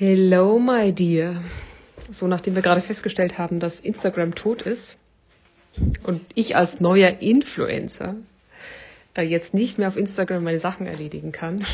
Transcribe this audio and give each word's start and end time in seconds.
Hello, 0.00 0.60
my 0.60 0.92
dear. 0.92 1.42
So, 2.08 2.28
nachdem 2.28 2.54
wir 2.54 2.62
gerade 2.62 2.80
festgestellt 2.80 3.36
haben, 3.36 3.58
dass 3.58 3.80
Instagram 3.80 4.36
tot 4.36 4.62
ist 4.62 4.96
und 6.04 6.20
ich 6.36 6.54
als 6.54 6.78
neuer 6.78 7.18
Influencer 7.20 8.14
äh, 9.16 9.22
jetzt 9.22 9.54
nicht 9.54 9.76
mehr 9.76 9.88
auf 9.88 9.96
Instagram 9.96 10.44
meine 10.44 10.60
Sachen 10.60 10.86
erledigen 10.86 11.32
kann, 11.32 11.66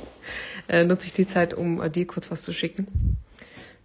äh, 0.70 0.84
nutze 0.84 1.08
ich 1.08 1.12
die 1.12 1.26
Zeit, 1.26 1.52
um 1.52 1.82
äh, 1.82 1.90
dir 1.90 2.06
kurz 2.06 2.30
was 2.30 2.40
zu 2.40 2.54
schicken. 2.54 3.18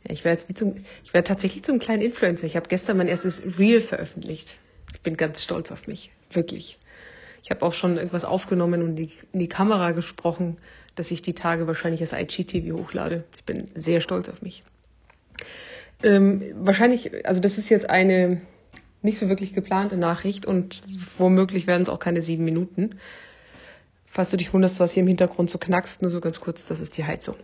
Ja, 0.06 0.14
ich 0.14 0.24
werde 0.24 0.40
jetzt 0.40 0.48
wie 0.48 0.54
zum, 0.54 0.78
ich 1.04 1.14
werde 1.14 1.28
tatsächlich 1.28 1.66
zum 1.66 1.80
kleinen 1.80 2.02
Influencer. 2.02 2.48
Ich 2.48 2.56
habe 2.56 2.70
gestern 2.70 2.96
mein 2.96 3.10
erstes 3.10 3.60
Reel 3.60 3.82
veröffentlicht. 3.82 4.58
Ich 4.94 5.02
bin 5.02 5.18
ganz 5.18 5.44
stolz 5.44 5.74
auf 5.74 5.86
mich, 5.86 6.12
wirklich. 6.32 6.80
Ich 7.46 7.52
habe 7.52 7.64
auch 7.64 7.74
schon 7.74 7.98
irgendwas 7.98 8.26
aufgenommen 8.26 8.82
und 8.82 9.00
in 9.00 9.40
die 9.40 9.48
Kamera 9.48 9.92
gesprochen, 9.92 10.58
dass 10.96 11.12
ich 11.12 11.22
die 11.22 11.36
Tage 11.36 11.68
wahrscheinlich 11.68 12.02
als 12.02 12.12
IGTV 12.12 12.76
hochlade. 12.76 13.24
Ich 13.38 13.44
bin 13.44 13.68
sehr 13.76 14.02
stolz 14.02 14.30
auf 14.30 14.42
mich. 14.42 14.64
Ähm, 16.02 16.42
wahrscheinlich, 16.56 17.24
also 17.24 17.40
das 17.40 17.60
ist 17.60 17.70
jetzt 17.70 17.88
eine 17.88 18.42
nicht 19.04 19.20
so 19.20 19.30
wirklich 19.30 19.54
geplante 19.54 19.96
Nachricht 19.96 20.48
und 20.48 20.82
womöglich 21.20 21.68
werden 21.68 21.84
es 21.84 21.90
auch 21.90 22.00
keine 22.00 22.24
sieben 22.24 22.46
Minuten. 22.46 22.96
Falls 24.08 24.32
du 24.32 24.38
dich 24.38 24.52
wunderst, 24.52 24.80
was 24.80 24.94
hier 24.94 25.02
im 25.04 25.08
Hintergrund 25.08 25.52
so 25.52 25.60
knackst, 25.60 26.02
nur 26.02 26.10
so 26.10 26.22
ganz 26.22 26.40
kurz, 26.40 26.68
das 26.68 26.80
ist 26.80 26.98
die 26.98 27.06
Heizung. 27.06 27.36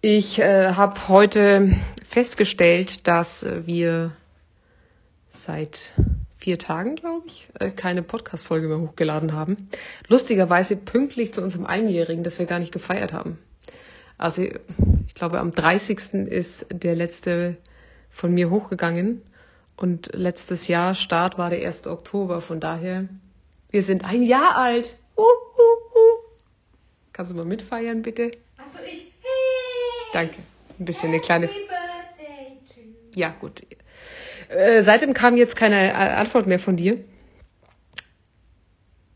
Ich 0.00 0.40
äh, 0.40 0.72
habe 0.72 1.06
heute 1.06 1.76
festgestellt, 2.04 3.06
dass 3.06 3.46
wir 3.64 4.10
seit 5.28 5.94
vier 6.48 6.58
Tagen, 6.58 6.96
glaube 6.96 7.26
ich, 7.26 7.46
äh, 7.60 7.70
keine 7.70 8.02
Podcast-Folge 8.02 8.68
mehr 8.68 8.80
hochgeladen 8.80 9.34
haben. 9.34 9.68
Lustigerweise 10.06 10.78
pünktlich 10.78 11.34
zu 11.34 11.42
unserem 11.42 11.66
Einjährigen, 11.66 12.24
das 12.24 12.38
wir 12.38 12.46
gar 12.46 12.58
nicht 12.58 12.72
gefeiert 12.72 13.12
haben. 13.12 13.36
Also 14.16 14.44
ich 14.44 15.14
glaube, 15.14 15.40
am 15.40 15.52
30. 15.52 16.26
ist 16.26 16.66
der 16.70 16.94
letzte 16.94 17.58
von 18.08 18.32
mir 18.32 18.48
hochgegangen 18.48 19.20
und 19.76 20.08
letztes 20.14 20.68
Jahr 20.68 20.94
Start 20.94 21.36
war 21.36 21.50
der 21.50 21.66
1. 21.66 21.86
Oktober. 21.86 22.40
Von 22.40 22.60
daher, 22.60 23.10
wir 23.68 23.82
sind 23.82 24.02
ein 24.02 24.22
Jahr 24.22 24.56
alt. 24.56 24.96
Uh, 25.18 25.20
uh, 25.20 25.98
uh. 25.98 26.18
Kannst 27.12 27.30
du 27.30 27.36
mal 27.36 27.44
mitfeiern, 27.44 28.00
bitte? 28.00 28.30
Achso, 28.56 28.82
ich. 28.90 29.12
Hey! 29.20 30.12
Danke. 30.14 30.38
Ein 30.78 30.84
bisschen 30.86 31.10
eine 31.10 31.20
kleine. 31.20 31.50
Ja, 33.14 33.34
gut. 33.38 33.64
Äh, 34.48 34.82
seitdem 34.82 35.12
kam 35.12 35.36
jetzt 35.36 35.56
keine 35.56 35.90
äh, 35.90 35.92
Antwort 35.92 36.46
mehr 36.46 36.58
von 36.58 36.76
dir. 36.76 36.98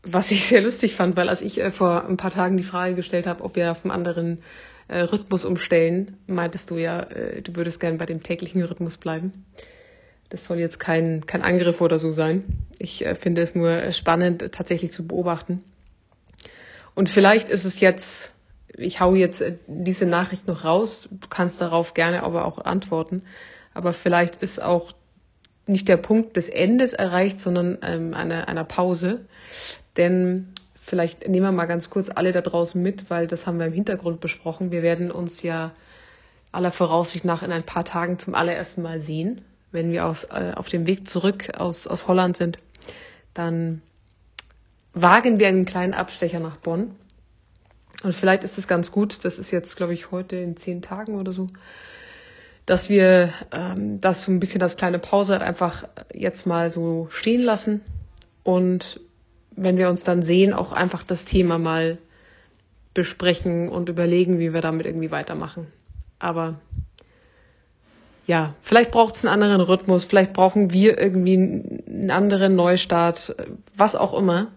Was 0.03 0.31
ich 0.31 0.45
sehr 0.47 0.61
lustig 0.61 0.95
fand, 0.95 1.17
weil 1.17 1.29
als 1.29 1.41
ich 1.41 1.59
äh, 1.59 1.71
vor 1.71 2.05
ein 2.07 2.17
paar 2.17 2.31
Tagen 2.31 2.57
die 2.57 2.63
Frage 2.63 2.95
gestellt 2.95 3.27
habe, 3.27 3.43
ob 3.43 3.55
wir 3.55 3.71
auf 3.71 3.83
einen 3.83 3.91
anderen 3.91 4.43
äh, 4.87 4.99
Rhythmus 4.99 5.45
umstellen, 5.45 6.17
meintest 6.27 6.69
du 6.69 6.77
ja, 6.77 7.01
äh, 7.01 7.41
du 7.41 7.55
würdest 7.55 7.79
gern 7.79 7.97
bei 7.97 8.05
dem 8.05 8.21
täglichen 8.21 8.61
Rhythmus 8.63 8.97
bleiben. 8.97 9.45
Das 10.29 10.45
soll 10.45 10.59
jetzt 10.59 10.79
kein, 10.79 11.25
kein 11.25 11.41
Angriff 11.41 11.81
oder 11.81 11.99
so 11.99 12.11
sein. 12.11 12.43
Ich 12.79 13.05
finde 13.19 13.41
es 13.41 13.53
nur 13.53 13.91
spannend, 13.91 14.51
tatsächlich 14.51 14.91
zu 14.91 15.05
beobachten. 15.05 15.63
Und 16.95 17.07
vielleicht 17.07 17.49
ist 17.49 17.65
es 17.65 17.79
jetzt, 17.79 18.33
ich 18.75 18.99
hau 18.99 19.13
jetzt 19.13 19.43
diese 19.67 20.07
Nachricht 20.07 20.47
noch 20.47 20.65
raus, 20.65 21.07
du 21.11 21.27
kannst 21.27 21.61
darauf 21.61 21.93
gerne 21.93 22.23
aber 22.23 22.45
auch 22.45 22.57
antworten. 22.57 23.21
Aber 23.75 23.93
vielleicht 23.93 24.37
ist 24.37 24.59
auch 24.59 24.93
nicht 25.65 25.87
der 25.87 25.97
Punkt 25.97 26.37
des 26.37 26.49
Endes 26.49 26.93
erreicht, 26.93 27.39
sondern 27.39 27.77
ähm, 27.81 28.13
einer, 28.13 28.47
einer 28.47 28.63
Pause. 28.63 29.25
Denn 29.97 30.49
vielleicht 30.81 31.27
nehmen 31.27 31.45
wir 31.45 31.51
mal 31.51 31.65
ganz 31.65 31.89
kurz 31.89 32.09
alle 32.13 32.31
da 32.31 32.41
draußen 32.41 32.81
mit, 32.81 33.09
weil 33.09 33.27
das 33.27 33.47
haben 33.47 33.59
wir 33.59 33.67
im 33.67 33.73
Hintergrund 33.73 34.19
besprochen. 34.19 34.71
Wir 34.71 34.83
werden 34.83 35.11
uns 35.11 35.41
ja 35.41 35.71
aller 36.51 36.71
Voraussicht 36.71 37.25
nach 37.25 37.43
in 37.43 37.51
ein 37.51 37.63
paar 37.63 37.85
Tagen 37.85 38.19
zum 38.19 38.35
allerersten 38.35 38.81
Mal 38.81 38.99
sehen. 38.99 39.41
Wenn 39.71 39.91
wir 39.91 40.05
aus, 40.05 40.25
äh, 40.25 40.53
auf 40.55 40.69
dem 40.69 40.85
Weg 40.85 41.07
zurück 41.07 41.57
aus, 41.57 41.87
aus 41.87 42.07
Holland 42.07 42.37
sind, 42.37 42.59
dann 43.33 43.81
wagen 44.93 45.39
wir 45.39 45.47
einen 45.47 45.65
kleinen 45.65 45.93
Abstecher 45.93 46.39
nach 46.39 46.57
Bonn. 46.57 46.95
Und 48.03 48.13
vielleicht 48.13 48.43
ist 48.43 48.57
es 48.57 48.67
ganz 48.67 48.91
gut, 48.91 49.23
das 49.25 49.39
ist 49.39 49.51
jetzt, 49.51 49.77
glaube 49.77 49.93
ich, 49.93 50.11
heute 50.11 50.35
in 50.35 50.57
zehn 50.57 50.81
Tagen 50.81 51.19
oder 51.19 51.31
so, 51.31 51.47
dass 52.65 52.89
wir 52.89 53.33
ähm, 53.51 53.99
das 53.99 54.23
so 54.23 54.31
ein 54.31 54.39
bisschen 54.39 54.61
als 54.61 54.77
kleine 54.77 54.99
Pause 54.99 55.39
einfach 55.41 55.85
jetzt 56.13 56.45
mal 56.45 56.71
so 56.71 57.07
stehen 57.09 57.41
lassen 57.41 57.81
und 58.43 58.99
wenn 59.55 59.77
wir 59.77 59.89
uns 59.89 60.03
dann 60.03 60.23
sehen, 60.23 60.53
auch 60.53 60.71
einfach 60.71 61.03
das 61.03 61.25
Thema 61.25 61.57
mal 61.57 61.97
besprechen 62.93 63.69
und 63.69 63.89
überlegen, 63.89 64.39
wie 64.39 64.53
wir 64.53 64.61
damit 64.61 64.85
irgendwie 64.85 65.11
weitermachen. 65.11 65.67
Aber 66.19 66.59
ja, 68.25 68.55
vielleicht 68.61 68.91
braucht 68.91 69.15
es 69.15 69.25
einen 69.25 69.33
anderen 69.33 69.61
Rhythmus, 69.61 70.05
vielleicht 70.05 70.33
brauchen 70.33 70.71
wir 70.71 70.97
irgendwie 70.97 71.35
einen 71.35 72.11
anderen 72.11 72.55
Neustart, 72.55 73.35
was 73.75 73.95
auch 73.95 74.13
immer. 74.13 74.47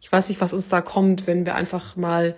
Ich 0.00 0.12
weiß 0.12 0.28
nicht, 0.28 0.40
was 0.40 0.52
uns 0.52 0.68
da 0.68 0.82
kommt, 0.82 1.26
wenn 1.26 1.46
wir 1.46 1.54
einfach 1.54 1.96
mal 1.96 2.36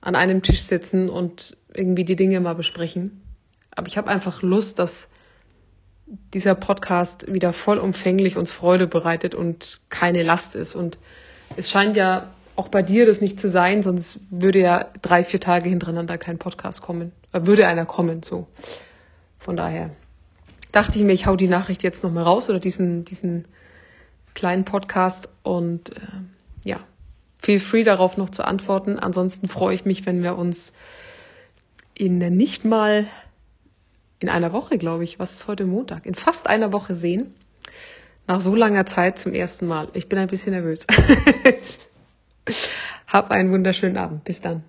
an 0.00 0.16
einem 0.16 0.42
Tisch 0.42 0.62
sitzen 0.62 1.10
und 1.10 1.56
irgendwie 1.74 2.04
die 2.04 2.16
Dinge 2.16 2.40
mal 2.40 2.54
besprechen. 2.54 3.21
Aber 3.74 3.86
ich 3.86 3.96
habe 3.96 4.08
einfach 4.08 4.42
Lust, 4.42 4.78
dass 4.78 5.08
dieser 6.06 6.54
Podcast 6.54 7.32
wieder 7.32 7.52
vollumfänglich 7.52 8.36
uns 8.36 8.52
Freude 8.52 8.86
bereitet 8.86 9.34
und 9.34 9.80
keine 9.88 10.22
Last 10.22 10.54
ist. 10.54 10.74
Und 10.74 10.98
es 11.56 11.70
scheint 11.70 11.96
ja 11.96 12.30
auch 12.54 12.68
bei 12.68 12.82
dir 12.82 13.06
das 13.06 13.20
nicht 13.20 13.40
zu 13.40 13.48
sein, 13.48 13.82
sonst 13.82 14.20
würde 14.30 14.60
ja 14.60 14.90
drei, 15.00 15.24
vier 15.24 15.40
Tage 15.40 15.68
hintereinander 15.68 16.18
kein 16.18 16.38
Podcast 16.38 16.82
kommen. 16.82 17.12
Äh, 17.32 17.46
würde 17.46 17.66
einer 17.66 17.86
kommen, 17.86 18.22
so. 18.22 18.46
Von 19.38 19.56
daher 19.56 19.90
dachte 20.70 20.98
ich 20.98 21.04
mir, 21.04 21.12
ich 21.12 21.26
hau 21.26 21.36
die 21.36 21.48
Nachricht 21.48 21.82
jetzt 21.82 22.04
nochmal 22.04 22.24
raus 22.24 22.48
oder 22.50 22.60
diesen, 22.60 23.04
diesen 23.04 23.46
kleinen 24.34 24.64
Podcast 24.64 25.28
und 25.42 25.96
äh, 25.96 26.00
ja, 26.64 26.80
feel 27.38 27.58
free 27.58 27.84
darauf 27.84 28.16
noch 28.16 28.30
zu 28.30 28.44
antworten. 28.44 28.98
Ansonsten 28.98 29.48
freue 29.48 29.74
ich 29.74 29.84
mich, 29.84 30.06
wenn 30.06 30.22
wir 30.22 30.36
uns 30.36 30.72
in 31.94 32.18
nicht 32.18 32.64
mal 32.64 33.06
in 34.22 34.28
einer 34.28 34.52
Woche, 34.52 34.78
glaube 34.78 35.04
ich, 35.04 35.18
was 35.18 35.32
ist 35.32 35.48
heute 35.48 35.64
Montag, 35.64 36.06
in 36.06 36.14
fast 36.14 36.46
einer 36.46 36.72
Woche 36.72 36.94
sehen. 36.94 37.34
Nach 38.26 38.40
so 38.40 38.54
langer 38.54 38.86
Zeit 38.86 39.18
zum 39.18 39.34
ersten 39.34 39.66
Mal. 39.66 39.88
Ich 39.94 40.08
bin 40.08 40.18
ein 40.18 40.28
bisschen 40.28 40.52
nervös. 40.52 40.86
Hab 43.06 43.30
einen 43.30 43.50
wunderschönen 43.50 43.96
Abend. 43.96 44.24
Bis 44.24 44.40
dann. 44.40 44.62